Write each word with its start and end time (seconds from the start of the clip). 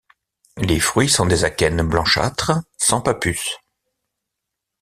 Les 0.57 0.79
fruits 0.79 1.09
sont 1.09 1.27
des 1.27 1.43
akènes 1.45 1.87
blanchâtres, 1.87 2.51
sans 2.75 3.01
pappus. 3.01 3.57